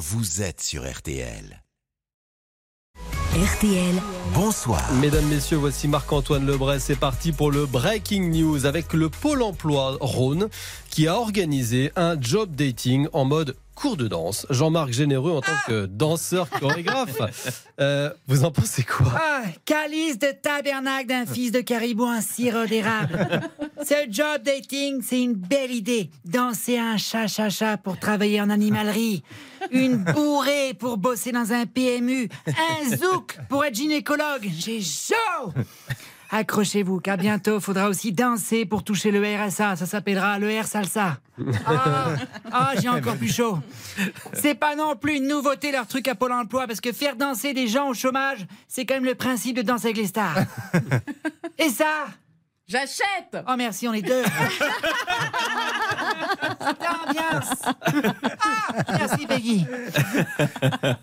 [0.00, 1.62] vous êtes sur RTL.
[3.34, 3.94] RTL.
[4.32, 4.82] Bonsoir.
[4.94, 6.80] Mesdames, Messieurs, voici Marc-Antoine Lebray.
[6.80, 10.48] C'est parti pour le Breaking News avec le Pôle emploi Rhône
[10.88, 14.46] qui a organisé un job dating en mode cours de danse.
[14.50, 17.16] Jean-Marc Généreux en tant que danseur chorégraphe.
[17.80, 19.10] Euh, vous en pensez quoi?
[19.14, 23.40] Ah, calice de tabernacle d'un fils de caribou en sirop d'érable.
[23.82, 26.10] Ce job dating, c'est une belle idée.
[26.26, 29.22] Danser un chat-chat-chat pour travailler en animalerie.
[29.70, 32.28] Une bourrée pour bosser dans un PMU.
[32.46, 34.46] Un zouk pour être gynécologue.
[34.58, 35.54] J'ai chaud
[36.32, 39.74] Accrochez-vous, car bientôt, faudra aussi danser pour toucher le RSA.
[39.74, 41.18] Ça s'appellera le R salsa.
[41.66, 42.14] Ah,
[42.52, 43.58] ah, j'ai encore plus chaud.
[44.34, 47.52] C'est pas non plus une nouveauté leur truc à Pôle emploi, parce que faire danser
[47.52, 50.38] des gens au chômage, c'est quand même le principe de danser avec les stars.
[51.58, 52.06] Et ça
[52.70, 54.22] J'achète Oh merci, on est deux.
[56.60, 57.62] Ambiance.
[57.64, 59.66] Ah, merci Peggy.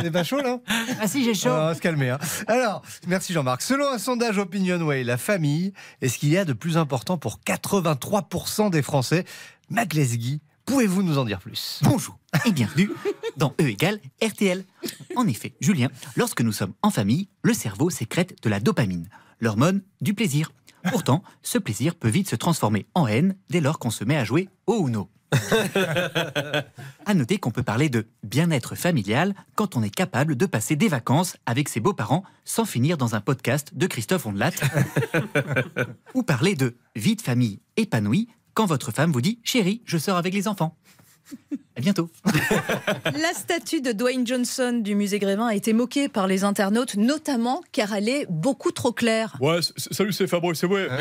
[0.00, 0.60] C'est pas chaud là
[1.00, 1.48] Ah si, j'ai chaud.
[1.50, 2.10] On va se calmer.
[2.10, 2.18] hein.
[2.46, 3.62] Alors, merci Jean-Marc.
[3.62, 7.40] Selon un sondage OpinionWay, la famille est ce qu'il y a de plus important pour
[7.44, 9.24] 83% des Français?
[9.68, 11.80] Mac Lesguy, pouvez-vous nous en dire plus?
[11.82, 12.88] Bonjour et bienvenue
[13.36, 14.64] dans E égale RTL.
[15.16, 19.08] En effet, Julien, lorsque nous sommes en famille, le cerveau sécrète de la dopamine,
[19.40, 20.52] l'hormone du plaisir.
[20.90, 24.24] Pourtant, ce plaisir peut vite se transformer en haine dès lors qu'on se met à
[24.24, 25.10] jouer au Uno.
[27.04, 30.88] À noter qu'on peut parler de bien-être familial quand on est capable de passer des
[30.88, 34.52] vacances avec ses beaux-parents sans finir dans un podcast de Christophe Ondelat.
[36.14, 40.16] Ou parler de vie de famille épanouie quand votre femme vous dit Chérie, je sors
[40.16, 40.76] avec les enfants.
[41.78, 42.10] À bientôt.
[43.04, 47.62] La statue de Dwayne Johnson du musée Grévin a été moquée par les internautes, notamment
[47.70, 49.36] car elle est beaucoup trop claire.
[49.40, 50.88] Ouais, salut, c'est Fabrice, c'est vrai.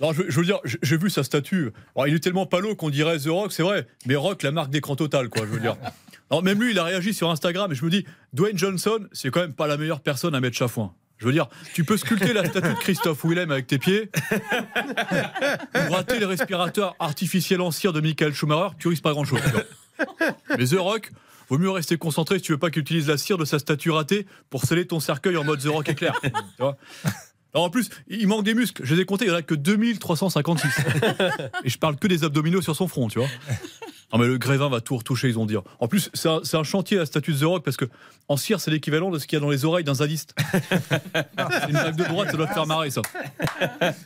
[0.00, 1.70] Non, je, je veux dire, j'ai j'ai vu sa statue.
[1.94, 3.86] Alors, il est tellement palo qu'on dirait The Rock, c'est vrai.
[4.06, 5.76] Mais Rock, la marque d'écran total, quoi, je veux dire.
[6.30, 9.30] Alors, même lui, il a réagi sur Instagram et je me dis, Dwayne Johnson, c'est
[9.30, 10.92] quand même pas la meilleure personne à mettre chafouin.
[11.18, 15.92] Je veux dire, tu peux sculpter la statue de Christophe Willem avec tes pieds, ou
[15.92, 19.40] rater le respirateur artificiel en cire de Michael Schumacher, tu risques pas grand-chose.
[20.58, 21.10] Mais The Rock,
[21.48, 23.90] vaut mieux rester concentré si tu veux pas qu'il utilise la cire de sa statue
[23.90, 26.14] ratée pour sceller ton cercueil en mode The Rock éclair.
[26.22, 26.30] Tu
[26.60, 26.76] vois
[27.54, 28.84] alors en plus, il manque des muscles.
[28.84, 30.68] Je les ai comptés, il n'y en a que 2356.
[31.64, 33.28] Et je parle que des abdominaux sur son front, tu vois.
[34.14, 35.56] Non mais le Grévin va tout retoucher, ils ont dit.
[35.80, 37.86] En plus, c'est un, chantier la statue de The Rock parce que
[38.28, 40.34] en cire, c'est l'équivalent de ce qu'il y a dans les oreilles d'un zadiste.
[40.52, 43.02] c'est une blague de droite, ça doit te faire marrer ça.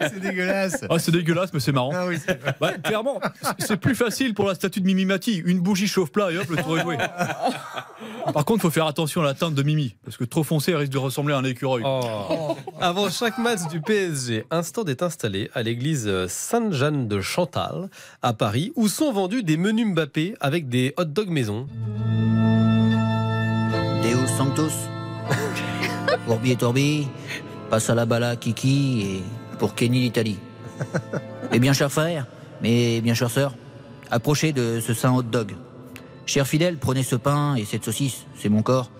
[0.00, 0.84] C'est dégueulasse.
[0.88, 1.92] Ah, c'est dégueulasse, mais c'est marrant.
[1.94, 2.16] Ah oui.
[2.58, 3.20] Bah, clairement,
[3.58, 5.42] c'est plus facile pour la statue de Mimi Mati.
[5.44, 6.96] Une bougie chauffe-plat et hop, le tour est joué.
[8.32, 10.72] Par contre, il faut faire attention à la teinte de Mimi parce que trop foncé,
[10.72, 11.82] elle risque de ressembler à un écureuil.
[11.86, 12.56] Oh.
[12.80, 17.88] Avant chaque match du PSG, un stand est installé à l'église Sainte-Jeanne de Chantal
[18.22, 21.66] à Paris où sont vendus des menus Mbappé avec des hot dogs maison.
[24.00, 24.72] Deus Sanctus.
[26.28, 27.08] Orbi et Torbi.
[27.68, 29.22] Passe à la bala Kiki et
[29.58, 30.38] pour Kenny l'Italie.
[31.50, 32.28] Eh bien, cher frère,
[32.62, 33.56] mais bien chère sœur,
[34.08, 35.56] approchez de ce saint hot dog.
[36.26, 38.92] Cher fidèle, prenez ce pain et cette saucisse, c'est mon corps.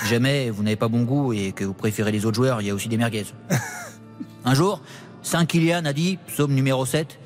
[0.00, 2.68] Si jamais vous n'avez pas bon goût et que vous préférez les autres joueurs, il
[2.68, 3.26] y a aussi des merguez.
[4.46, 4.80] Un jour,
[5.20, 7.18] Saint Kilian a dit, psaume numéro 7,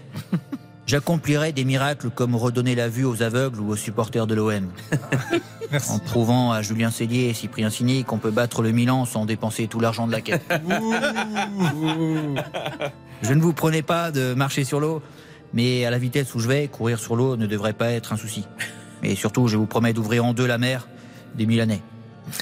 [0.86, 4.70] J'accomplirai des miracles comme redonner la vue aux aveugles ou aux supporters de l'OM.
[5.88, 9.66] En prouvant à Julien Cellier et Cyprien Signy qu'on peut battre le Milan sans dépenser
[9.66, 10.44] tout l'argent de la quête.
[13.20, 15.02] Je ne vous prenais pas de marcher sur l'eau,
[15.54, 18.16] mais à la vitesse où je vais, courir sur l'eau ne devrait pas être un
[18.16, 18.46] souci.
[19.02, 20.86] Mais surtout, je vous promets d'ouvrir en deux la mer
[21.34, 21.82] des Milanais.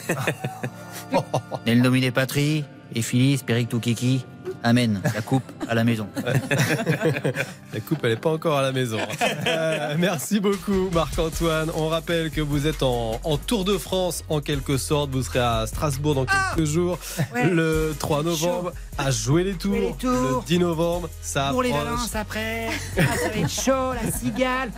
[1.66, 4.26] Nel nominé patrie, et Phyllis, Péric Kiki.
[4.64, 5.02] Amen.
[5.14, 6.08] La coupe à la maison.
[7.74, 8.98] La coupe, elle n'est pas encore à la maison.
[9.46, 11.70] Euh, merci beaucoup, Marc-Antoine.
[11.76, 15.10] On rappelle que vous êtes en, en Tour de France, en quelque sorte.
[15.10, 16.98] Vous serez à Strasbourg dans quelques jours.
[17.34, 17.44] Ouais.
[17.50, 19.74] Le 3 novembre, à jouer les tours.
[19.74, 20.40] Jouer les tours.
[20.40, 22.68] Le 10 novembre, ça Pour les balances après.
[22.98, 24.70] Ah, ça va être chaud, la cigale.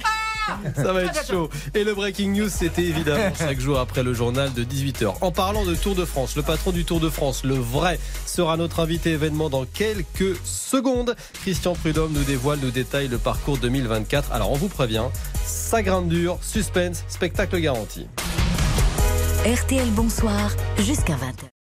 [0.75, 1.51] Ça va être chaud.
[1.75, 5.15] Et le breaking news, c'était évidemment chaque jour après le journal de 18h.
[5.21, 8.57] En parlant de Tour de France, le patron du Tour de France, le vrai, sera
[8.57, 11.17] notre invité événement dans quelques secondes.
[11.43, 14.33] Christian Prudhomme nous dévoile, nous détaille le parcours 2024.
[14.33, 15.05] Alors on vous prévient,
[15.45, 18.07] ça grimpe dur, suspense, spectacle garanti.
[19.45, 21.56] RTL Bonsoir jusqu'à 20h.